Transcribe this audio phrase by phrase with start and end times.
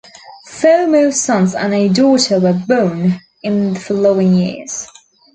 [0.47, 4.87] Four more sons and a daughter were born in the following years.